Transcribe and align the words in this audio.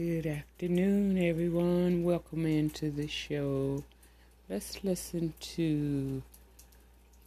Good 0.00 0.26
afternoon, 0.26 1.18
everyone. 1.18 2.04
Welcome 2.04 2.46
into 2.46 2.90
the 2.90 3.06
show. 3.06 3.84
Let's 4.48 4.82
listen 4.82 5.34
to 5.40 6.22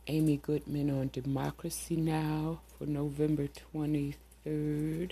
Amy 0.07 0.37
Goodman 0.37 0.89
on 0.89 1.11
Democracy 1.13 1.95
Now! 1.95 2.61
for 2.75 2.87
November 2.87 3.47
23rd. 3.75 5.11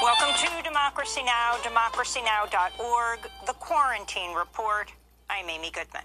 Welcome 0.00 0.34
to 0.36 0.62
Democracy 0.62 1.24
Now!, 1.24 1.56
democracynow.org, 1.64 3.18
The 3.48 3.52
Quarantine 3.54 4.32
Report. 4.32 4.92
I'm 5.28 5.50
Amy 5.50 5.72
Goodman. 5.72 6.04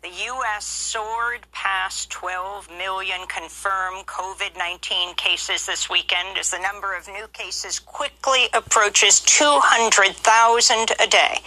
The 0.00 0.24
U.S. 0.26 0.64
soared 0.64 1.44
past 1.50 2.08
12 2.10 2.68
million 2.78 3.18
confirmed 3.26 4.06
COVID 4.06 4.56
19 4.56 5.14
cases 5.14 5.66
this 5.66 5.90
weekend 5.90 6.38
as 6.38 6.52
the 6.52 6.60
number 6.60 6.96
of 6.96 7.08
new 7.08 7.26
cases 7.32 7.80
quickly 7.80 8.46
approaches 8.52 9.18
200,000 9.18 10.92
a 11.00 11.06
day. 11.08 11.40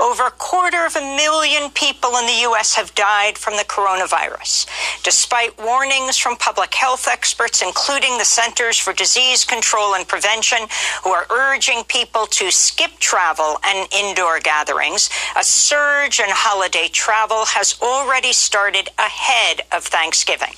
Over 0.00 0.28
a 0.28 0.30
quarter 0.30 0.86
of 0.86 0.96
a 0.96 1.00
million 1.00 1.70
people 1.72 2.16
in 2.16 2.24
the 2.24 2.40
U.S. 2.48 2.74
have 2.76 2.94
died 2.94 3.36
from 3.36 3.58
the 3.58 3.64
coronavirus. 3.64 4.66
Despite 5.02 5.62
warnings 5.62 6.16
from 6.16 6.36
public 6.36 6.72
health 6.72 7.06
experts, 7.06 7.60
including 7.60 8.16
the 8.16 8.24
Centers 8.24 8.78
for 8.78 8.94
Disease 8.94 9.44
Control 9.44 9.96
and 9.96 10.08
Prevention, 10.08 10.60
who 11.04 11.10
are 11.10 11.26
urging 11.28 11.84
people 11.84 12.24
to 12.28 12.50
skip 12.50 12.92
travel 13.00 13.58
and 13.66 13.86
indoor 13.92 14.40
gatherings, 14.40 15.10
a 15.36 15.44
surge 15.44 16.20
in 16.20 16.30
holiday 16.30 16.88
travel 16.88 17.44
has 17.44 17.76
already 17.82 18.32
started 18.32 18.88
ahead 18.98 19.62
of 19.72 19.84
Thanksgiving. 19.84 20.54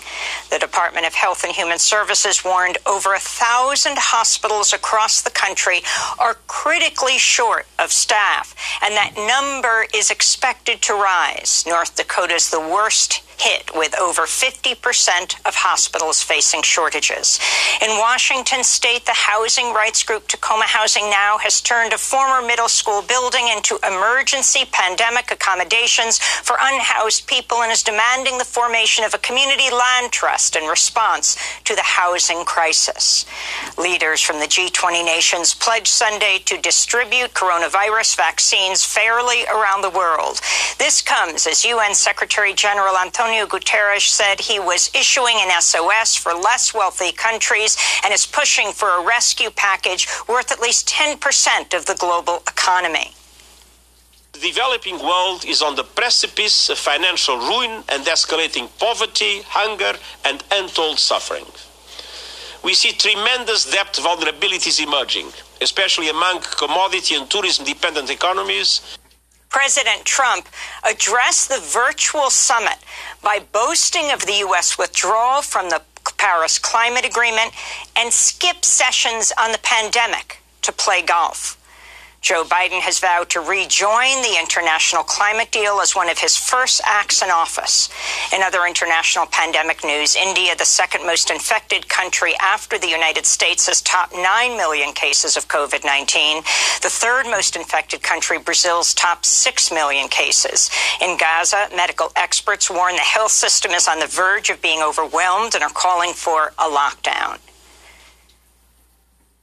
The 0.50 0.58
Department 0.58 1.06
of 1.06 1.14
Health 1.14 1.42
and 1.42 1.52
Human 1.52 1.78
Services 1.78 2.44
warned 2.44 2.78
over 2.86 3.14
a 3.14 3.18
thousand 3.18 3.96
hospitals 3.98 4.72
across 4.72 5.22
the 5.22 5.30
country 5.30 5.80
are 6.18 6.34
critically 6.46 7.18
short 7.18 7.66
of 7.78 7.90
staff, 7.90 8.54
and 8.82 8.94
that 8.94 9.14
number 9.16 9.86
is 9.94 10.10
expected 10.10 10.82
to 10.82 10.92
rise. 10.92 11.64
North 11.66 11.96
Dakota 11.96 12.34
is 12.34 12.50
the 12.50 12.60
worst 12.60 13.23
hit 13.38 13.70
with 13.74 13.98
over 14.00 14.22
50% 14.22 15.36
of 15.46 15.54
hospitals 15.54 16.22
facing 16.22 16.62
shortages. 16.62 17.40
In 17.82 17.90
Washington 17.98 18.62
state, 18.62 19.04
the 19.04 19.12
housing 19.12 19.72
rights 19.74 20.02
group 20.02 20.28
Tacoma 20.28 20.64
Housing 20.64 21.10
Now 21.10 21.38
has 21.38 21.60
turned 21.60 21.92
a 21.92 21.98
former 21.98 22.46
middle 22.46 22.68
school 22.68 23.02
building 23.02 23.48
into 23.48 23.78
emergency 23.86 24.64
pandemic 24.70 25.30
accommodations 25.30 26.18
for 26.18 26.56
unhoused 26.60 27.26
people 27.26 27.62
and 27.62 27.72
is 27.72 27.82
demanding 27.82 28.38
the 28.38 28.44
formation 28.44 29.04
of 29.04 29.14
a 29.14 29.18
community 29.18 29.70
land 29.70 30.12
trust 30.12 30.56
in 30.56 30.64
response 30.64 31.36
to 31.64 31.74
the 31.74 31.82
housing 31.82 32.44
crisis. 32.44 33.26
Leaders 33.76 34.20
from 34.20 34.38
the 34.38 34.46
G20 34.46 35.04
nations 35.04 35.54
pledged 35.54 35.88
Sunday 35.88 36.38
to 36.46 36.60
distribute 36.60 37.34
coronavirus 37.34 38.16
vaccines 38.16 38.84
fairly 38.84 39.44
around 39.46 39.82
the 39.82 39.90
world. 39.90 40.40
This 40.78 41.02
comes 41.02 41.46
as 41.46 41.64
UN 41.64 41.94
Secretary 41.94 42.54
General 42.54 42.96
Antonio 42.96 43.23
Antonio 43.24 43.46
Guterres 43.46 44.06
said 44.06 44.38
he 44.38 44.60
was 44.60 44.90
issuing 44.94 45.36
an 45.38 45.58
SOS 45.58 46.14
for 46.14 46.34
less 46.34 46.74
wealthy 46.74 47.10
countries 47.10 47.74
and 48.04 48.12
is 48.12 48.26
pushing 48.26 48.70
for 48.70 48.90
a 48.90 49.02
rescue 49.02 49.48
package 49.48 50.06
worth 50.28 50.52
at 50.52 50.60
least 50.60 50.86
10% 50.90 51.72
of 51.72 51.86
the 51.86 51.94
global 51.94 52.42
economy. 52.46 53.12
The 54.32 54.40
developing 54.40 54.98
world 54.98 55.46
is 55.46 55.62
on 55.62 55.74
the 55.74 55.84
precipice 55.84 56.68
of 56.68 56.76
financial 56.76 57.38
ruin 57.38 57.82
and 57.88 58.04
escalating 58.04 58.68
poverty, 58.78 59.40
hunger, 59.48 59.94
and 60.26 60.44
untold 60.52 60.98
suffering. 60.98 61.46
We 62.62 62.74
see 62.74 62.92
tremendous 62.92 63.70
debt 63.70 63.94
vulnerabilities 63.94 64.84
emerging, 64.84 65.32
especially 65.62 66.10
among 66.10 66.42
commodity 66.42 67.14
and 67.14 67.30
tourism 67.30 67.64
dependent 67.64 68.10
economies 68.10 68.98
President 69.54 70.04
Trump 70.04 70.48
addressed 70.82 71.48
the 71.48 71.60
virtual 71.60 72.28
summit 72.28 72.76
by 73.22 73.38
boasting 73.52 74.10
of 74.10 74.26
the 74.26 74.38
U.S. 74.38 74.76
withdrawal 74.76 75.42
from 75.42 75.70
the 75.70 75.80
Paris 76.18 76.58
Climate 76.58 77.04
Agreement 77.04 77.52
and 77.96 78.12
skip 78.12 78.64
sessions 78.64 79.32
on 79.38 79.52
the 79.52 79.58
pandemic 79.58 80.42
to 80.62 80.72
play 80.72 81.02
golf. 81.02 81.56
Joe 82.24 82.42
Biden 82.42 82.80
has 82.80 83.00
vowed 83.00 83.28
to 83.36 83.40
rejoin 83.40 84.22
the 84.22 84.38
international 84.40 85.02
climate 85.02 85.50
deal 85.50 85.82
as 85.82 85.94
one 85.94 86.08
of 86.08 86.18
his 86.18 86.38
first 86.38 86.80
acts 86.86 87.20
in 87.20 87.28
office. 87.28 87.90
In 88.32 88.42
other 88.42 88.64
international 88.66 89.26
pandemic 89.26 89.84
news, 89.84 90.16
India, 90.16 90.56
the 90.56 90.64
second 90.64 91.04
most 91.04 91.30
infected 91.30 91.86
country 91.90 92.32
after 92.40 92.78
the 92.78 92.88
United 92.88 93.26
States, 93.26 93.66
has 93.66 93.82
topped 93.82 94.14
9 94.14 94.56
million 94.56 94.94
cases 94.94 95.36
of 95.36 95.48
COVID 95.48 95.84
19. 95.84 96.38
The 96.80 96.88
third 96.88 97.26
most 97.26 97.56
infected 97.56 98.02
country, 98.02 98.38
Brazil's 98.38 98.94
topped 98.94 99.26
6 99.26 99.70
million 99.70 100.08
cases. 100.08 100.70
In 101.02 101.18
Gaza, 101.18 101.68
medical 101.76 102.10
experts 102.16 102.70
warn 102.70 102.94
the 102.94 103.02
health 103.02 103.32
system 103.32 103.72
is 103.72 103.86
on 103.86 103.98
the 103.98 104.06
verge 104.06 104.48
of 104.48 104.62
being 104.62 104.80
overwhelmed 104.80 105.54
and 105.54 105.62
are 105.62 105.68
calling 105.68 106.14
for 106.14 106.54
a 106.56 106.70
lockdown. 106.70 107.38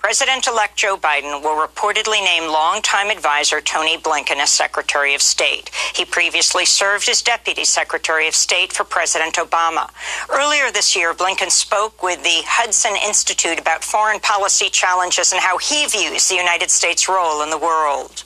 President 0.02 0.48
elect 0.48 0.78
Joe 0.78 0.98
Biden 0.98 1.44
will 1.44 1.56
reportedly 1.56 2.24
name 2.24 2.52
longtime 2.52 3.12
advisor 3.12 3.62
Tony 3.62 4.00
Blinken 4.00 4.38
as 4.38 4.50
Secretary 4.50 5.14
of 5.14 5.22
State. 5.22 5.70
He 5.94 6.06
previously 6.06 6.66
served 6.66 7.08
as 7.08 7.22
Deputy 7.22 7.64
Secretary 7.66 8.28
of 8.28 8.34
State 8.34 8.74
for 8.74 8.84
President 8.84 9.36
Obama. 9.36 9.92
Earlier 10.28 10.72
this 10.72 10.96
year, 10.96 11.14
Blinken 11.14 11.52
spoke 11.52 12.02
with 12.02 12.24
the 12.24 12.42
Hudson 12.48 12.96
Institute 13.06 13.60
about 13.60 13.84
foreign 13.84 14.20
policy 14.20 14.70
challenges 14.72 15.34
and 15.34 15.40
how 15.40 15.60
he 15.60 15.86
views 15.86 16.28
the 16.28 16.36
United 16.36 16.72
States' 16.72 17.08
role 17.08 17.44
in 17.44 17.52
the 17.52 17.60
world. 17.60 18.24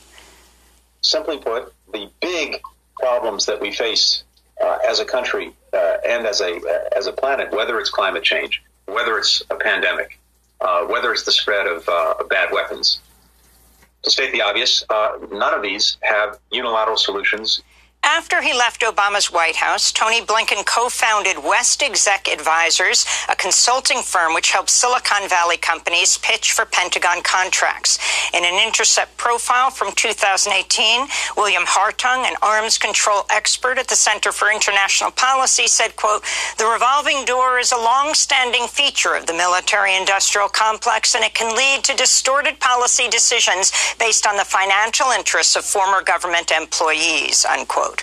Simply 1.02 1.40
put, 1.40 1.74
the 1.92 2.09
big 2.22 2.62
problems 2.96 3.46
that 3.47 3.59
we 3.59 3.74
face 3.74 4.24
uh, 4.63 4.78
as 4.88 5.02
a 5.02 5.06
country 5.06 5.52
uh, 5.74 5.97
and 6.07 6.25
as 6.25 6.40
a 6.40 6.56
uh, 6.56 6.97
as 6.97 7.07
a 7.07 7.12
planet, 7.12 7.52
whether 7.52 7.78
it's 7.81 7.90
climate 7.90 8.24
change, 8.24 8.63
whether 8.86 9.18
it's 9.18 9.44
a 9.50 9.56
pandemic, 9.56 10.18
uh, 10.62 10.86
whether 10.86 11.12
it's 11.12 11.24
the 11.24 11.32
spread 11.32 11.68
of, 11.68 11.88
uh, 11.88 12.16
bad 12.30 12.52
weapons. 12.52 13.00
To 14.04 14.12
state 14.12 14.32
the 14.32 14.42
obvious, 14.42 14.84
uh, 14.90 15.18
none 15.32 15.54
of 15.54 15.62
these 15.62 15.98
have 16.02 16.40
unilateral 16.52 16.98
solutions 16.98 17.62
after 18.06 18.42
he 18.42 18.54
left 18.54 18.82
Obama's 18.82 19.32
White 19.32 19.56
House, 19.56 19.92
Tony 19.92 20.22
Blinken 20.22 20.66
co 20.66 20.90
founded 20.90 21.44
West 21.44 21.82
Exec 21.82 22.28
Advisors, 22.28 23.06
a 23.30 23.36
consulting 23.36 24.02
firm 24.04 24.34
which 24.34 24.52
helps 24.52 24.74
Silicon 24.74 25.28
Valley 25.28 25.58
companies 25.58 26.18
pitch 26.20 26.52
for 26.52 26.66
Pentagon 26.66 27.24
contracts. 27.24 27.98
In 28.34 28.44
an 28.44 28.62
Intercept 28.66 29.18
profile 29.18 29.72
from 29.72 29.92
2018, 29.94 31.08
William 31.36 31.64
Hartung, 31.64 32.26
an 32.26 32.36
arms 32.42 32.78
control 32.78 33.24
expert 33.32 33.80
at 33.80 33.88
the 33.88 33.96
Center 33.96 34.32
for 34.32 34.52
International 34.52 35.12
Policy, 35.12 35.68
said, 35.68 35.96
quote, 35.96 36.24
The 36.58 36.68
revolving 36.68 37.26
door 37.26 37.58
is 37.60 37.72
a 37.72 37.78
long-standing 37.78 38.68
feature 38.68 39.16
of 39.16 39.26
the 39.26 39.34
military 39.34 39.96
industrial 39.96 40.50
complex, 40.50 41.16
and 41.16 41.24
it 41.24 41.34
can 41.34 41.56
lead 41.56 41.84
to 41.86 41.96
distorted 41.96 42.60
policy 42.60 43.08
decisions 43.10 43.72
based 43.98 44.28
on 44.28 44.38
the 44.38 44.46
financial 44.46 45.08
interests 45.12 45.56
of 45.56 45.66
former 45.66 46.04
government 46.04 46.52
employees, 46.52 47.46
unquote. 47.46 47.94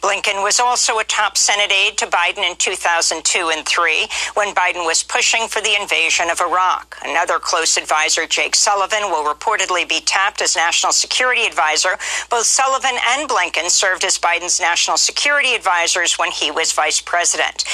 Blinken 0.00 0.42
was 0.42 0.60
also 0.60 0.98
a 0.98 1.04
top 1.04 1.36
Senate 1.36 1.72
aide 1.72 1.96
to 1.98 2.06
Biden 2.06 2.48
in 2.48 2.56
2002 2.56 3.50
and 3.54 3.66
3 3.66 4.06
when 4.34 4.54
Biden 4.54 4.84
was 4.84 5.02
pushing 5.02 5.48
for 5.48 5.60
the 5.62 5.74
invasion 5.80 6.28
of 6.30 6.40
Iraq. 6.40 6.96
Another 7.04 7.38
close 7.38 7.76
advisor, 7.76 8.26
Jake 8.26 8.54
Sullivan, 8.54 9.04
will 9.04 9.24
reportedly 9.24 9.88
be 9.88 10.00
tapped 10.00 10.42
as 10.42 10.56
national 10.56 10.92
security 10.92 11.46
advisor. 11.46 11.96
Both 12.30 12.46
Sullivan 12.46 12.96
and 13.16 13.28
Blinken 13.28 13.70
served 13.70 14.04
as 14.04 14.18
Biden's 14.18 14.60
national 14.60 14.98
security 14.98 15.54
advisors 15.54 16.18
when 16.18 16.30
he 16.30 16.50
was 16.50 16.72
vice 16.72 17.00
president. 17.00 17.64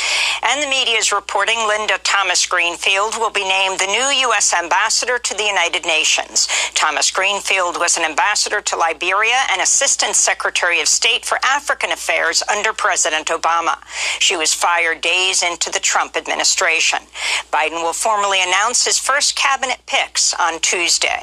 And 0.42 0.62
the 0.62 0.68
media 0.68 0.98
is 0.98 1.12
reporting 1.12 1.58
Linda 1.66 1.98
Thomas 2.04 2.46
Greenfield 2.46 3.14
will 3.18 3.30
be 3.30 3.44
named 3.44 3.80
the 3.80 3.86
new 3.86 4.30
U.S. 4.30 4.54
ambassador 4.54 5.18
to 5.18 5.34
the 5.34 5.44
United 5.44 5.84
Nations. 5.84 6.48
Thomas 6.74 7.10
Greenfield 7.10 7.78
was 7.78 7.96
an 7.96 8.04
ambassador 8.04 8.60
to 8.60 8.76
Liberia 8.76 9.36
and 9.50 9.60
assistant 9.60 10.14
secretary 10.14 10.80
of 10.80 10.88
state 10.88 11.24
for 11.24 11.38
Africa 11.44 11.59
African 11.60 11.92
affairs 11.92 12.42
under 12.50 12.72
President 12.72 13.26
Obama. 13.26 13.76
She 14.18 14.34
was 14.34 14.54
fired 14.54 15.02
days 15.02 15.42
into 15.42 15.70
the 15.70 15.78
Trump 15.78 16.16
administration. 16.16 17.00
Biden 17.52 17.82
will 17.82 17.92
formally 17.92 18.42
announce 18.42 18.86
his 18.86 18.98
first 18.98 19.36
cabinet 19.36 19.76
picks 19.84 20.32
on 20.32 20.58
Tuesday. 20.60 21.22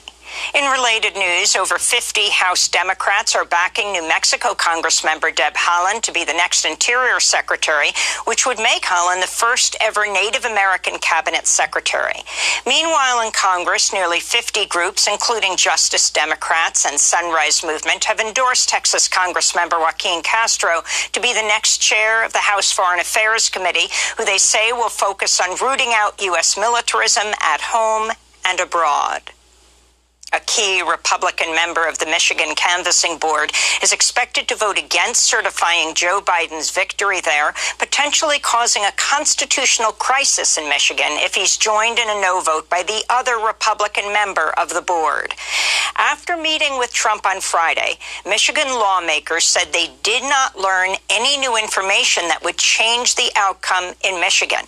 In 0.54 0.72
related 0.72 1.16
news, 1.16 1.56
over 1.56 1.78
50 1.78 2.30
House 2.30 2.68
Democrats 2.68 3.36
are 3.36 3.46
backing 3.46 3.92
New 3.92 4.08
Mexico 4.08 4.54
Congressmember 4.54 5.36
Deb 5.36 5.54
Haaland 5.54 6.02
to 6.04 6.12
be 6.12 6.24
the 6.24 6.34
next 6.34 6.66
Interior 6.66 7.20
Secretary, 7.20 7.90
which 8.26 8.46
would 8.46 8.58
make 8.58 8.84
Haaland 8.84 9.22
the 9.22 9.28
first 9.28 9.76
ever 9.82 10.06
Native 10.06 10.46
American 10.46 11.00
cabinet 11.00 11.48
secretary. 11.48 12.24
Meanwhile, 12.66 13.26
in 13.26 13.32
Congress, 13.32 13.92
nearly 13.92 14.20
50 14.20 14.66
groups, 14.68 15.08
including 15.08 15.58
Justice 15.58 16.10
Democrats 16.10 16.86
and 16.86 17.00
Sunrise 17.00 17.64
Movement, 17.64 18.06
have 18.06 18.20
endorsed 18.20 18.70
Texas 18.70 19.10
Congressmember 19.10 19.80
Joaquin 19.80 20.22
Castro 20.24 20.82
to 21.12 21.20
be 21.20 21.34
the 21.34 21.42
next 21.42 21.80
chair 21.80 22.24
of 22.26 22.34
the 22.34 22.40
House 22.40 22.72
Foreign 22.72 23.00
Affairs 23.00 23.50
Committee, 23.50 23.90
who 24.18 24.26
they 24.26 24.38
say 24.38 24.72
will 24.72 24.90
focus 24.90 25.40
on 25.40 25.58
rooting 25.62 25.92
out 25.94 26.22
U.S. 26.22 26.58
militarism 26.58 27.28
at 27.42 27.62
home 27.62 28.12
and 28.46 28.60
abroad 28.60 29.32
a 30.34 30.40
key 30.42 30.82
Republican 30.82 31.56
member 31.56 31.88
of 31.88 32.00
the 32.00 32.06
Michigan 32.06 32.54
Canvassing 32.56 33.18
Board, 33.18 33.54
is 33.82 33.94
expected 33.94 34.48
to 34.48 34.56
vote 34.56 34.78
against 34.78 35.24
certifying 35.24 35.96
Joe 35.96 36.22
Biden's 36.22 36.70
victory 36.70 37.22
there, 37.22 37.54
potentially 37.80 38.38
causing 38.40 38.84
a 38.84 38.92
constitutional 38.98 39.94
crisis 39.94 40.58
in 40.58 40.68
Michigan 40.68 41.12
if 41.24 41.36
he's 41.36 41.56
joined 41.56 41.98
in 41.98 42.10
a 42.10 42.22
no 42.22 42.42
vote 42.42 42.70
by 42.70 42.84
the 42.84 43.04
other 43.10 43.38
Republican 43.38 44.12
member 44.12 44.52
of 44.60 44.74
the 44.74 44.82
board. 44.82 45.34
After 45.96 46.36
meeting 46.36 46.78
with 46.78 46.92
Trump 46.94 47.26
on 47.26 47.40
Friday, 47.40 47.98
Michigan 48.26 48.68
lawmakers 48.68 49.46
said 49.46 49.72
they 49.72 49.92
did 50.04 50.24
not 50.24 50.60
learn 50.60 50.96
any 51.10 51.38
new 51.38 51.58
information 51.58 52.28
that 52.28 52.44
would 52.44 52.58
change 52.58 53.16
the 53.16 53.32
outcome 53.36 53.94
in 54.04 54.20
Michigan. 54.20 54.66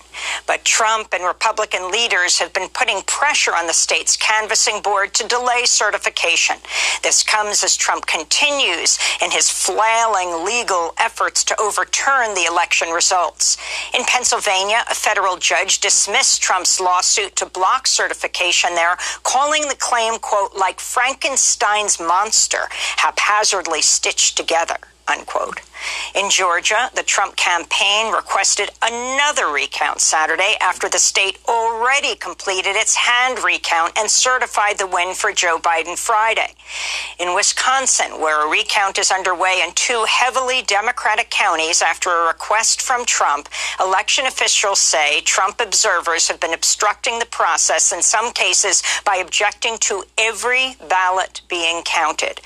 But 0.48 0.64
Trump 0.64 1.14
and 1.14 1.24
Republican 1.24 1.92
leaders 1.92 2.40
have 2.40 2.54
been 2.54 2.70
putting 2.70 3.02
pressure 3.04 3.52
on 3.54 3.68
the 3.68 3.74
state's 3.74 4.16
canvassing 4.18 4.82
board 4.82 5.14
to 5.16 5.28
delay 5.28 5.49
certification. 5.66 6.58
This 7.04 7.24
comes 7.24 7.64
as 7.64 7.76
Trump 7.76 8.06
continues 8.06 9.00
in 9.24 9.32
his 9.32 9.50
flailing 9.50 10.46
legal 10.46 10.94
efforts 10.98 11.44
to 11.46 11.60
overturn 11.60 12.34
the 12.36 12.46
election 12.46 12.90
results. 12.90 13.58
In 13.94 14.04
Pennsylvania, 14.06 14.84
a 14.90 14.96
federal 14.96 15.38
judge 15.38 15.80
dismissed 15.80 16.42
Trump's 16.42 16.80
lawsuit 16.80 17.36
to 17.38 17.46
block 17.46 17.88
certification 17.88 18.76
there, 18.76 18.98
calling 19.24 19.68
the 19.68 19.76
claim, 19.76 20.20
quote, 20.20 20.56
like 20.56 20.80
Frankenstein's 20.80 22.00
monster, 22.00 22.68
haphazardly 22.98 23.82
stitched 23.82 24.38
together, 24.38 24.78
unquote. 25.10 25.62
In 26.14 26.30
Georgia, 26.30 26.90
the 26.96 27.04
Trump 27.04 27.36
campaign 27.36 28.12
requested 28.12 28.70
another 28.82 29.48
recount 29.48 30.02
Saturday 30.02 30.56
after 30.60 30.90
the 30.90 31.00
state 31.00 31.38
already 31.48 32.16
completed 32.16 32.76
its 32.76 32.96
hand 32.96 33.44
recount 33.44 33.98
and 33.98 34.10
certified 34.10 34.78
the 34.78 34.88
win 34.88 35.14
for 35.14 35.32
Joe 35.32 35.58
Biden 35.58 35.98
Friday. 35.98 36.54
In 37.20 37.34
Wisconsin, 37.34 38.20
where 38.20 38.46
a 38.46 38.50
recount 38.50 39.00
is 39.00 39.12
underway 39.12 39.62
in 39.66 39.72
two 39.74 40.06
heavily 40.10 40.62
Democratic 40.64 41.30
counties 41.30 41.82
after 41.82 42.10
a 42.10 42.28
request 42.28 42.82
from 42.82 43.06
Trump, 43.06 43.48
election 43.80 44.26
officials 44.26 44.80
say 44.80 45.22
Trump 45.22 45.62
observers 45.62 46.28
have 46.28 46.40
been 46.40 46.54
obstructing 46.54 47.20
the 47.20 47.26
process 47.26 47.94
in 47.94 48.02
some 48.02 48.34
cases 48.34 48.84
by 49.06 49.16
objecting 49.18 49.78
to 49.78 50.04
every 50.18 50.76
ballot 50.90 51.42
being 51.48 51.82
counted. 51.84 52.42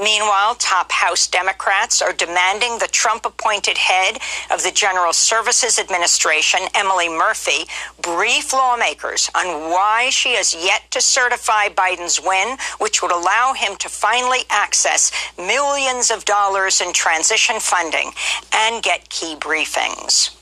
Meanwhile, 0.00 0.56
top 0.56 0.90
House 0.90 1.26
Democrats 1.28 2.01
are 2.02 2.12
demanding 2.12 2.78
the 2.78 2.88
Trump 2.88 3.24
appointed 3.24 3.78
head 3.78 4.18
of 4.50 4.62
the 4.62 4.72
General 4.72 5.12
Services 5.12 5.78
Administration, 5.78 6.60
Emily 6.74 7.08
Murphy, 7.08 7.64
brief 8.02 8.52
lawmakers 8.52 9.30
on 9.34 9.70
why 9.70 10.10
she 10.10 10.34
has 10.34 10.54
yet 10.54 10.90
to 10.90 11.00
certify 11.00 11.68
Biden's 11.68 12.20
win, 12.20 12.56
which 12.78 13.02
would 13.02 13.12
allow 13.12 13.54
him 13.54 13.76
to 13.76 13.88
finally 13.88 14.40
access 14.50 15.10
millions 15.38 16.10
of 16.10 16.24
dollars 16.24 16.80
in 16.80 16.92
transition 16.92 17.60
funding 17.60 18.10
and 18.52 18.82
get 18.82 19.08
key 19.08 19.36
briefings. 19.36 20.36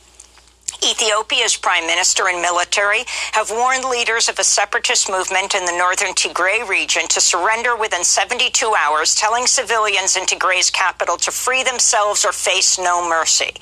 Ethiopia's 0.83 1.57
prime 1.57 1.87
minister 1.87 2.29
and 2.29 2.41
military 2.41 3.05
have 3.33 3.51
warned 3.51 3.85
leaders 3.85 4.31
of 4.31 4.39
a 4.39 4.45
separatist 4.45 5.11
movement 5.11 5.55
in 5.55 5.67
the 5.67 5.77
northern 5.77 6.15
Tigray 6.15 6.67
region 6.67 7.07
to 7.09 7.21
surrender 7.21 7.77
within 7.77 8.03
72 8.03 8.75
hours, 8.75 9.15
telling 9.15 9.47
civilians 9.47 10.17
in 10.17 10.25
Tigray's 10.25 10.71
capital 10.71 11.19
to 11.19 11.31
free 11.31 11.63
themselves 11.63 12.25
or 12.25 12.33
face 12.33 12.79
no 12.79 13.07
mercy. 13.07 13.53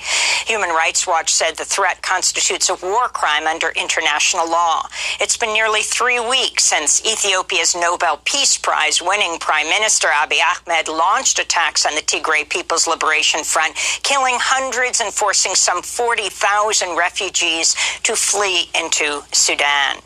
Human 0.45 0.69
Rights 0.69 1.05
Watch 1.05 1.33
said 1.33 1.57
the 1.57 1.65
threat 1.65 2.01
constitutes 2.01 2.69
a 2.69 2.75
war 2.75 3.09
crime 3.09 3.47
under 3.47 3.69
international 3.75 4.49
law. 4.49 4.87
It's 5.19 5.35
been 5.35 5.51
nearly 5.53 5.81
three 5.81 6.21
weeks 6.21 6.63
since 6.63 7.05
Ethiopia's 7.05 7.75
Nobel 7.75 8.21
Peace 8.23 8.57
Prize 8.57 9.01
winning 9.01 9.39
Prime 9.39 9.67
Minister 9.67 10.07
Abiy 10.07 10.39
Ahmed 10.39 10.87
launched 10.87 11.37
attacks 11.39 11.85
on 11.85 11.95
the 11.95 12.01
Tigray 12.01 12.49
People's 12.49 12.87
Liberation 12.87 13.43
Front, 13.43 13.75
killing 14.03 14.37
hundreds 14.39 15.01
and 15.01 15.13
forcing 15.13 15.53
some 15.53 15.81
40,000 15.81 16.95
refugees 16.95 17.08
refugees 17.09 17.73
to 18.03 18.15
flee 18.15 18.69
into 18.79 19.23
Sudan. 19.31 19.97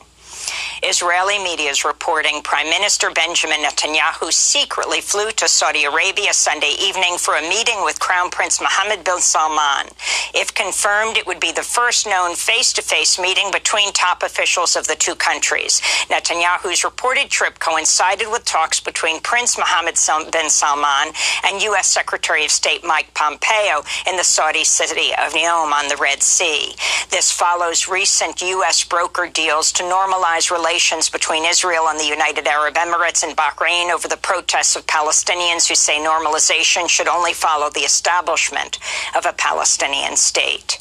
Israeli 0.86 1.40
media 1.42 1.70
is 1.70 1.86
reporting 1.86 2.42
Prime 2.44 2.70
Minister 2.70 3.10
Benjamin 3.10 3.60
Netanyahu 3.64 4.34
secretly 4.34 5.00
flew 5.00 5.32
to 5.32 5.48
Saudi 5.48 5.86
Arabia 5.86 6.34
Sunday 6.34 6.76
evening 6.78 7.18
for 7.18 7.36
a 7.36 7.42
meeting 7.42 7.86
with 7.86 8.02
Crown 8.02 8.30
Prince 8.30 8.60
Mohammed 8.60 9.06
bin 9.06 9.20
Salman. 9.20 9.88
If 10.36 10.54
confirmed, 10.54 11.16
it 11.16 11.26
would 11.26 11.40
be 11.40 11.54
the 11.54 11.64
first 11.64 12.06
known 12.06 12.36
face 12.36 12.74
to 12.74 12.82
face 12.82 13.18
meeting 13.18 13.50
between 13.50 13.94
top 13.94 14.24
officials 14.24 14.76
of 14.76 14.86
the 14.88 14.96
two 14.96 15.16
countries. 15.16 15.80
Netanyahu's 16.10 16.84
reported 16.84 17.30
trip 17.30 17.60
coincided 17.60 18.28
with 18.30 18.44
talks 18.44 18.82
between 18.82 19.22
Prince 19.22 19.58
Mohammed 19.58 19.96
bin 20.34 20.50
Salman 20.50 21.14
and 21.46 21.62
U.S. 21.64 21.88
Secretary 21.88 22.44
of 22.44 22.52
State 22.52 22.84
Mike 22.84 23.14
Pompeo 23.14 23.84
in 24.06 24.18
the 24.18 24.24
Saudi 24.26 24.66
city 24.66 25.12
of 25.14 25.32
Neom 25.32 25.72
on 25.72 25.88
the 25.88 25.96
Red 25.96 26.22
Sea. 26.22 26.76
This 27.10 27.32
follows 27.32 27.88
recent 27.88 28.42
U.S. 28.42 28.84
broker 28.84 29.30
deals 29.30 29.72
to 29.74 29.84
normalize 29.84 30.52
relations 30.52 30.73
relations 30.74 31.08
between 31.08 31.46
Israel 31.46 31.88
and 31.88 32.00
the 32.00 32.04
United 32.04 32.48
Arab 32.48 32.74
Emirates 32.74 33.24
and 33.24 33.38
Bahrain 33.38 33.92
over 33.94 34.08
the 34.08 34.18
protests 34.18 34.76
of 34.76 34.88
Palestinians 34.88 35.70
who 35.70 35.76
say 35.76 36.00
normalization 36.00 36.90
should 36.90 37.08
only 37.08 37.32
follow 37.32 37.70
the 37.70 37.82
establishment 37.82 38.80
of 39.16 39.28
a 39.28 39.34
Palestinian 39.34 40.16
state. 40.16 40.80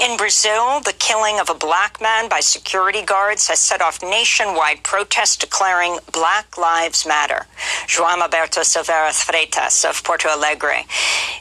In 0.00 0.16
Brazil, 0.16 0.80
the 0.80 0.94
killing 0.98 1.38
of 1.38 1.50
a 1.50 1.54
black 1.54 2.00
man 2.00 2.28
by 2.28 2.40
security 2.40 3.02
guards 3.02 3.46
has 3.48 3.60
set 3.60 3.82
off 3.82 4.02
nationwide 4.02 4.82
protests 4.82 5.36
declaring 5.36 5.98
Black 6.12 6.56
Lives 6.56 7.06
Matter. 7.06 7.46
João 7.86 8.20
Alberto 8.20 8.62
Silveira 8.62 9.10
Freitas 9.10 9.88
of 9.88 10.02
Porto 10.02 10.28
Alegre 10.28 10.86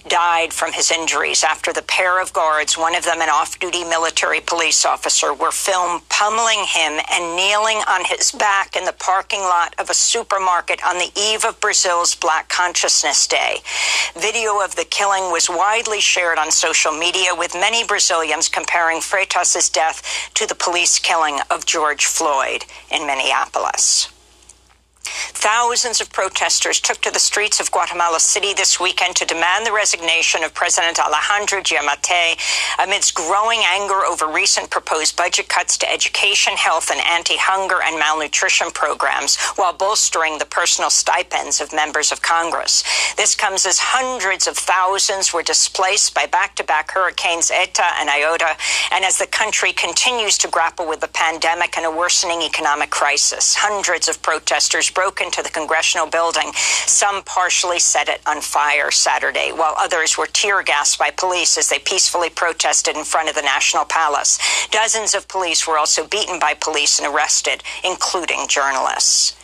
died 0.08 0.52
from 0.52 0.74
his 0.74 0.92
injuries 0.92 1.44
after 1.44 1.72
the 1.72 1.82
pair 1.82 2.22
of 2.22 2.34
guards, 2.34 2.78
one 2.78 2.96
of 2.96 3.06
them 3.06 3.22
an 3.22 3.30
off 3.30 3.58
duty 3.58 3.84
military 3.84 4.42
police 4.42 4.86
officer, 4.86 5.34
were 5.34 5.52
filmed 5.52 6.08
pummeling 6.10 6.66
him 6.66 7.00
and 7.12 7.36
kneeling 7.36 7.78
on 7.88 8.04
his 8.06 8.32
back 8.32 8.76
in 8.76 8.84
the 8.86 8.94
parking 8.94 9.42
lot 9.42 9.74
of 9.80 9.90
a 9.90 9.94
supermarket 9.94 10.84
on 10.86 10.98
the 10.98 11.10
eve 11.16 11.46
of 11.46 11.60
Brazil's 11.62 12.16
Black 12.16 12.50
Consciousness 12.50 13.26
Day. 13.26 13.58
Video 14.16 14.60
of 14.62 14.76
the 14.76 14.86
killing 14.86 15.32
was 15.32 15.50
widely 15.50 16.02
shared 16.02 16.38
on 16.38 16.52
social 16.52 16.92
media, 16.92 17.34
with 17.34 17.54
many 17.54 17.84
Brazilians 17.84 18.41
comparing 18.50 19.02
Freitas's 19.02 19.70
death 19.70 20.32
to 20.36 20.46
the 20.46 20.56
police 20.56 21.00
killing 21.00 21.40
of 21.50 21.66
George 21.66 22.06
Floyd 22.06 22.66
in 22.92 23.06
Minneapolis. 23.08 24.11
Thousands 25.04 26.00
of 26.00 26.12
protesters 26.12 26.80
took 26.80 27.02
to 27.02 27.10
the 27.12 27.18
streets 27.18 27.60
of 27.60 27.72
Guatemala 27.72 28.20
City 28.20 28.54
this 28.54 28.80
weekend 28.80 29.16
to 29.16 29.26
demand 29.26 29.66
the 29.66 29.72
resignation 29.72 30.44
of 30.44 30.54
President 30.54 31.00
Alejandro 31.00 31.62
Giammattei 31.62 32.38
amidst 32.78 33.16
growing 33.16 33.62
anger 33.72 34.06
over 34.06 34.28
recent 34.28 34.70
proposed 34.70 35.18
budget 35.18 35.50
cuts 35.50 35.78
to 35.80 35.92
education, 35.92 36.54
health, 36.56 36.92
and 36.92 37.02
anti-hunger 37.02 37.80
and 37.84 37.98
malnutrition 37.98 38.70
programs 38.72 39.38
while 39.56 39.74
bolstering 39.74 40.38
the 40.38 40.46
personal 40.46 40.92
stipends 40.92 41.60
of 41.60 41.74
members 41.74 42.12
of 42.12 42.22
Congress. 42.22 42.84
This 43.18 43.34
comes 43.34 43.66
as 43.66 43.80
hundreds 43.80 44.46
of 44.48 44.56
thousands 44.56 45.34
were 45.34 45.44
displaced 45.44 46.14
by 46.14 46.28
back-to-back 46.28 46.92
hurricanes 46.92 47.50
Eta 47.50 47.86
and 48.00 48.10
Iota 48.10 48.56
and 48.92 49.04
as 49.04 49.18
the 49.18 49.28
country 49.28 49.74
continues 49.74 50.38
to 50.38 50.48
grapple 50.48 50.88
with 50.88 51.00
the 51.00 51.08
pandemic 51.08 51.78
and 51.78 51.86
a 51.88 51.92
worsening 51.92 52.44
economic 52.44 52.92
crisis. 52.92 53.56
Hundreds 53.56 54.08
of 54.08 54.22
protesters 54.22 54.91
broke 54.94 55.22
into 55.22 55.42
the 55.42 55.50
congressional 55.50 56.08
building. 56.08 56.52
Some 56.54 57.24
partially 57.24 57.80
set 57.80 58.10
it 58.10 58.22
on 58.26 58.42
fire 58.42 58.92
Saturday, 58.92 59.52
while 59.52 59.76
others 59.78 60.18
were 60.18 60.28
tear 60.28 60.64
gassed 60.64 60.98
by 61.00 61.12
police 61.12 61.58
as 61.58 61.70
they 61.70 61.80
peacefully 61.80 62.30
protested 62.30 62.96
in 62.96 63.04
front 63.04 63.30
of 63.30 63.36
the 63.36 63.42
National 63.42 63.86
Palace. 63.86 64.38
Dozens 64.72 65.16
of 65.16 65.28
police 65.28 65.68
were 65.68 65.78
also 65.78 66.06
beaten 66.06 66.40
by 66.40 66.54
police 66.54 67.00
and 67.00 67.08
arrested, 67.08 67.64
including 67.84 68.48
journalists. 68.48 69.36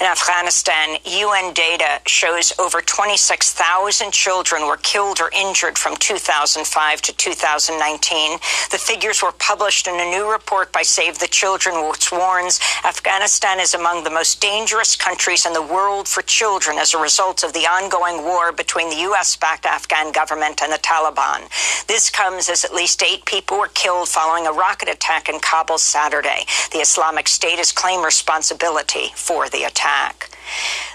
In 0.00 0.06
Afghanistan, 0.06 0.98
UN 1.04 1.52
data 1.54 2.00
shows 2.06 2.52
over 2.58 2.80
26,000 2.80 4.12
children 4.12 4.66
were 4.66 4.78
killed 4.78 5.20
or 5.20 5.30
injured 5.34 5.78
from 5.78 5.96
2005 5.96 7.02
to 7.02 7.16
2019. 7.16 8.38
The 8.70 8.78
figures 8.78 9.22
were 9.22 9.32
published 9.32 9.86
in 9.86 9.94
a 9.94 10.10
new 10.10 10.30
report 10.30 10.72
by 10.72 10.82
Save 10.82 11.18
the 11.18 11.28
Children, 11.28 11.88
which 11.88 12.12
warns 12.12 12.60
Afghanistan 12.84 13.60
is 13.60 13.74
among 13.74 14.04
the 14.04 14.10
most 14.10 14.40
dangerous 14.40 14.96
countries 14.96 15.46
in 15.46 15.52
the 15.52 15.62
world 15.62 16.08
for 16.08 16.22
children 16.22 16.78
as 16.78 16.94
a 16.94 16.98
result 16.98 17.44
of 17.44 17.52
the 17.52 17.66
ongoing 17.66 18.24
war 18.24 18.52
between 18.52 18.90
the 18.90 19.02
U.S. 19.10 19.36
backed 19.36 19.66
Afghan 19.66 20.12
government 20.12 20.62
and 20.62 20.72
the 20.72 20.78
Taliban. 20.78 21.48
This 21.86 22.10
comes 22.10 22.48
as 22.48 22.64
at 22.64 22.74
least 22.74 23.02
eight 23.02 23.24
people 23.26 23.58
were 23.58 23.68
killed 23.74 24.08
following 24.08 24.46
a 24.46 24.52
rocket 24.52 24.88
attack 24.88 25.28
in 25.28 25.40
Kabul 25.40 25.78
Saturday. 25.78 26.44
The 26.72 26.78
Islamic 26.78 27.28
State 27.28 27.58
has 27.58 27.72
claimed 27.72 28.04
responsibility 28.04 29.12
for 29.14 29.48
the 29.48 29.64
attack. 29.68 30.30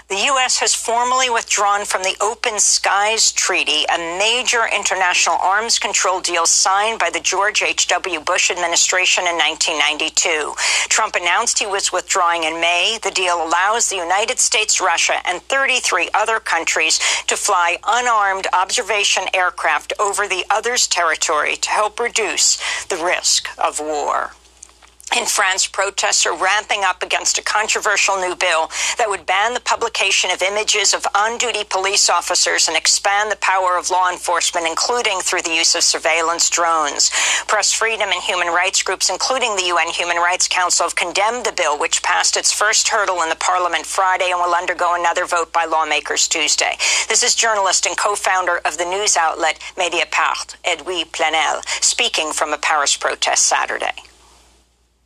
The 0.08 0.26
U.S. 0.26 0.58
has 0.58 0.74
formally 0.74 1.30
withdrawn 1.30 1.86
from 1.86 2.02
the 2.02 2.14
Open 2.20 2.58
Skies 2.58 3.32
Treaty, 3.32 3.84
a 3.84 3.96
major 4.18 4.66
international 4.68 5.36
arms 5.40 5.78
control 5.78 6.20
deal 6.20 6.44
signed 6.44 6.98
by 6.98 7.08
the 7.08 7.20
George 7.20 7.62
H.W. 7.62 8.20
Bush 8.20 8.50
administration 8.50 9.24
in 9.24 9.36
1992. 9.36 10.52
Trump 10.90 11.16
announced 11.16 11.58
he 11.58 11.66
was 11.66 11.90
withdrawing 11.90 12.44
in 12.44 12.60
May. 12.60 12.98
The 13.02 13.12
deal 13.12 13.42
allows 13.42 13.88
the 13.88 13.96
United 13.96 14.38
States, 14.38 14.78
Russia, 14.78 15.16
and 15.24 15.40
33 15.42 16.10
other 16.12 16.38
countries 16.38 16.98
to 17.26 17.36
fly 17.36 17.78
unarmed 17.86 18.46
observation 18.52 19.24
aircraft 19.32 19.94
over 19.98 20.28
the 20.28 20.44
other's 20.50 20.86
territory 20.86 21.56
to 21.56 21.70
help 21.70 21.98
reduce 21.98 22.84
the 22.84 23.02
risk 23.02 23.48
of 23.58 23.80
war. 23.80 24.32
In 25.12 25.26
France, 25.26 25.68
protests 25.68 26.26
are 26.26 26.34
ramping 26.34 26.82
up 26.82 27.02
against 27.02 27.38
a 27.38 27.42
controversial 27.42 28.16
new 28.16 28.34
bill 28.34 28.68
that 28.98 29.08
would 29.08 29.26
ban 29.26 29.54
the 29.54 29.60
publication 29.60 30.30
of 30.32 30.42
images 30.42 30.92
of 30.92 31.06
on 31.14 31.38
duty 31.38 31.62
police 31.62 32.10
officers 32.10 32.66
and 32.66 32.76
expand 32.76 33.30
the 33.30 33.36
power 33.36 33.76
of 33.76 33.90
law 33.90 34.10
enforcement, 34.10 34.66
including 34.66 35.20
through 35.20 35.42
the 35.42 35.54
use 35.54 35.76
of 35.76 35.84
surveillance 35.84 36.50
drones. 36.50 37.10
Press 37.46 37.72
freedom 37.72 38.10
and 38.10 38.22
human 38.24 38.48
rights 38.48 38.82
groups, 38.82 39.08
including 39.08 39.54
the 39.54 39.66
UN 39.66 39.88
Human 39.88 40.16
Rights 40.16 40.48
Council, 40.48 40.86
have 40.86 40.96
condemned 40.96 41.46
the 41.46 41.52
bill, 41.52 41.78
which 41.78 42.02
passed 42.02 42.36
its 42.36 42.52
first 42.52 42.88
hurdle 42.88 43.22
in 43.22 43.28
the 43.28 43.36
parliament 43.36 43.86
Friday 43.86 44.30
and 44.32 44.40
will 44.40 44.54
undergo 44.54 44.96
another 44.96 45.26
vote 45.26 45.52
by 45.52 45.64
lawmakers 45.64 46.26
Tuesday. 46.26 46.76
This 47.08 47.22
is 47.22 47.36
journalist 47.36 47.86
and 47.86 47.96
co 47.96 48.16
founder 48.16 48.58
of 48.64 48.78
the 48.78 48.84
news 48.84 49.16
outlet 49.16 49.60
Mediapart, 49.76 50.56
Edwy 50.64 51.04
Plenel, 51.04 51.62
speaking 51.84 52.32
from 52.32 52.52
a 52.52 52.58
Paris 52.58 52.96
protest 52.96 53.46
Saturday. 53.46 53.94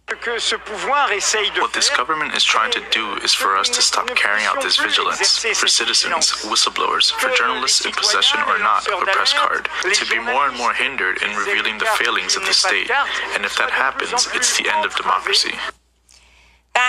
What 0.08 1.72
this 1.74 1.90
government 1.90 2.34
is 2.34 2.42
trying 2.42 2.72
to 2.72 2.82
do 2.90 3.16
is 3.16 3.34
for 3.34 3.58
us 3.58 3.68
to 3.68 3.82
stop 3.82 4.08
carrying 4.16 4.46
out 4.46 4.62
this 4.62 4.78
vigilance 4.78 5.44
for 5.44 5.66
citizens, 5.66 6.32
whistleblowers, 6.48 7.12
for 7.12 7.28
journalists 7.36 7.84
in 7.84 7.92
possession 7.92 8.40
or 8.48 8.58
not 8.58 8.88
of 8.88 9.02
a 9.02 9.06
press 9.06 9.34
card, 9.34 9.68
to 9.92 10.06
be 10.06 10.18
more 10.18 10.48
and 10.48 10.56
more 10.56 10.72
hindered 10.72 11.22
in 11.22 11.36
revealing 11.36 11.76
the 11.78 11.88
failings 11.98 12.36
of 12.36 12.46
the 12.46 12.54
state. 12.54 12.90
And 13.34 13.44
if 13.44 13.56
that 13.58 13.70
happens, 13.70 14.28
it's 14.34 14.56
the 14.56 14.74
end 14.74 14.86
of 14.86 14.94
democracy. 14.94 15.52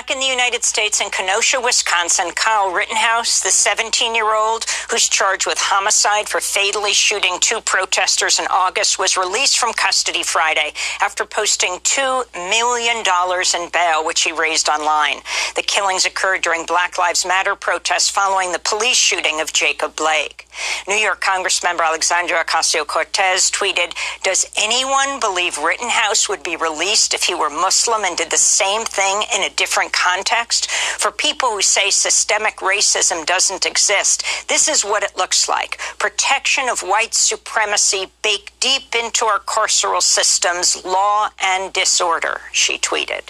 In 0.10 0.20
the 0.20 0.26
United 0.26 0.64
States 0.64 1.02
in 1.02 1.12
Kenosha, 1.12 1.62
Wisconsin, 1.62 2.32
Kyle 2.32 2.72
Rittenhouse, 2.72 3.42
the 3.42 3.52
17 3.52 4.16
year 4.16 4.34
old 4.34 4.66
who's 4.90 5.08
charged 5.08 5.46
with 5.46 5.60
homicide 5.60 6.28
for 6.28 6.42
fatally 6.42 6.94
shooting 6.94 7.38
two 7.40 7.62
protesters 7.62 8.40
in 8.40 8.48
August, 8.50 8.98
was 8.98 9.18
released 9.18 9.60
from 9.60 9.72
custody 9.72 10.24
Friday 10.24 10.74
after 11.00 11.26
posting 11.26 11.78
$2 11.82 12.26
million 12.50 13.06
in 13.06 13.70
bail, 13.70 14.04
which 14.04 14.24
he 14.24 14.32
raised 14.32 14.68
online. 14.68 15.18
The 15.56 15.62
killings 15.62 16.08
occurred 16.08 16.42
during 16.42 16.66
Black 16.66 16.98
Lives 16.98 17.24
Matter 17.24 17.54
protests 17.54 18.10
following 18.10 18.52
the 18.52 18.60
police 18.60 18.98
shooting 18.98 19.42
of 19.42 19.54
Jacob 19.54 19.96
Blake. 19.96 20.48
New 20.88 20.96
York 20.96 21.22
Congressmember 21.22 21.86
Alexandria 21.86 22.44
Ocasio 22.44 22.86
Cortez 22.86 23.52
tweeted 23.52 23.94
Does 24.24 24.50
anyone 24.58 25.20
believe 25.20 25.60
Rittenhouse 25.60 26.28
would 26.28 26.42
be 26.42 26.56
released 26.56 27.14
if 27.14 27.24
he 27.24 27.36
were 27.36 27.50
Muslim 27.52 28.04
and 28.04 28.18
did 28.18 28.32
the 28.32 28.38
same 28.38 28.86
thing 28.86 29.24
in 29.36 29.44
a 29.44 29.54
different 29.56 29.94
context? 30.00 30.70
For 30.72 31.12
people 31.12 31.50
who 31.50 31.62
say 31.62 31.90
systemic 31.90 32.58
racism 32.58 33.26
doesn't 33.26 33.66
exist, 33.66 34.24
this 34.48 34.68
is 34.68 34.86
what 34.86 35.04
it 35.04 35.18
looks 35.18 35.50
like 35.50 35.80
protection 35.98 36.70
of 36.70 36.80
white 36.82 37.14
supremacy 37.14 38.08
baked 38.22 38.58
deep 38.60 38.96
into 38.96 39.26
our 39.26 39.40
carceral 39.40 40.02
systems, 40.02 40.84
law 40.86 41.30
and 41.44 41.74
disorder, 41.74 42.42
she 42.52 42.78
tweeted. 42.78 43.24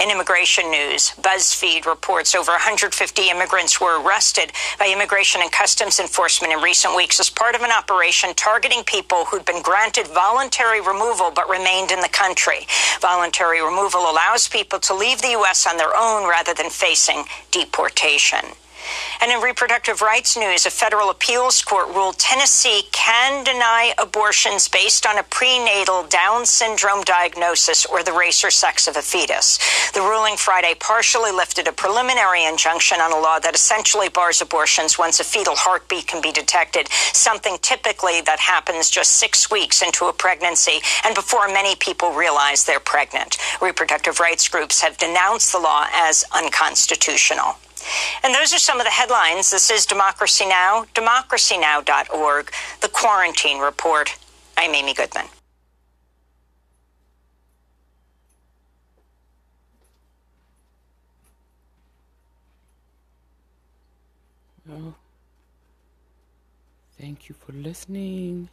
In 0.00 0.12
immigration 0.12 0.70
news, 0.70 1.10
BuzzFeed 1.20 1.84
reports 1.84 2.36
over 2.36 2.52
150 2.52 3.30
immigrants 3.30 3.80
were 3.80 4.00
arrested 4.00 4.52
by 4.78 4.88
Immigration 4.94 5.40
and 5.42 5.50
Customs 5.50 5.98
Enforcement 5.98 6.52
in 6.52 6.60
recent 6.60 6.94
weeks 6.94 7.18
as 7.18 7.28
part 7.30 7.56
of 7.56 7.62
an 7.62 7.72
operation 7.72 8.32
targeting 8.34 8.84
people 8.84 9.24
who'd 9.24 9.44
been 9.44 9.60
granted 9.60 10.06
voluntary 10.06 10.80
removal 10.80 11.32
but 11.32 11.50
remained 11.50 11.90
in 11.90 11.98
the 11.98 12.08
country. 12.10 12.64
Voluntary 13.00 13.60
removal 13.60 14.02
allows 14.02 14.46
people 14.48 14.78
to 14.78 14.94
leave 14.94 15.20
the 15.20 15.30
U.S. 15.30 15.66
on 15.66 15.76
their 15.76 15.96
own 15.96 16.28
rather 16.28 16.54
than 16.54 16.70
facing 16.70 17.24
deportation. 17.50 18.44
And 19.20 19.30
in 19.32 19.40
reproductive 19.40 20.00
rights 20.00 20.36
news, 20.36 20.66
a 20.66 20.70
federal 20.70 21.10
appeals 21.10 21.62
court 21.62 21.88
ruled 21.88 22.18
Tennessee 22.18 22.82
can 22.92 23.44
deny 23.44 23.92
abortions 23.98 24.68
based 24.68 25.06
on 25.06 25.18
a 25.18 25.22
prenatal 25.24 26.04
Down 26.04 26.46
syndrome 26.46 27.02
diagnosis 27.02 27.84
or 27.86 28.02
the 28.02 28.12
race 28.12 28.44
or 28.44 28.50
sex 28.50 28.86
of 28.86 28.96
a 28.96 29.02
fetus. 29.02 29.58
The 29.92 30.00
ruling 30.00 30.36
Friday 30.36 30.74
partially 30.78 31.32
lifted 31.32 31.66
a 31.66 31.72
preliminary 31.72 32.44
injunction 32.44 33.00
on 33.00 33.12
a 33.12 33.18
law 33.18 33.38
that 33.40 33.54
essentially 33.54 34.08
bars 34.08 34.40
abortions 34.40 34.98
once 34.98 35.20
a 35.20 35.24
fetal 35.24 35.56
heartbeat 35.56 36.06
can 36.06 36.22
be 36.22 36.32
detected, 36.32 36.88
something 37.12 37.58
typically 37.62 38.20
that 38.22 38.38
happens 38.38 38.90
just 38.90 39.12
six 39.12 39.50
weeks 39.50 39.82
into 39.82 40.06
a 40.06 40.12
pregnancy 40.12 40.80
and 41.04 41.14
before 41.14 41.48
many 41.48 41.74
people 41.76 42.12
realize 42.12 42.64
they're 42.64 42.80
pregnant. 42.80 43.38
Reproductive 43.60 44.20
rights 44.20 44.48
groups 44.48 44.80
have 44.80 44.96
denounced 44.98 45.52
the 45.52 45.58
law 45.58 45.86
as 45.92 46.24
unconstitutional. 46.32 47.56
And 48.22 48.34
those 48.34 48.52
are 48.52 48.58
some 48.68 48.80
of 48.80 48.84
the 48.84 48.90
headlines. 48.90 49.50
This 49.50 49.70
is 49.70 49.86
Democracy 49.86 50.44
Now!, 50.46 50.84
democracynow.org, 50.94 52.52
The 52.82 52.88
Quarantine 52.90 53.60
Report. 53.60 54.14
I'm 54.58 54.74
Amy 54.74 54.92
Goodman. 54.92 55.24
Well, 64.66 64.94
thank 66.98 67.30
you 67.30 67.34
for 67.34 67.52
listening. 67.52 68.50